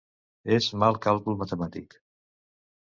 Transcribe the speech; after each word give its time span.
És 0.55 0.69
'mal 0.83 0.97
càlcul 1.05 1.39
matemàtic' 1.43 1.99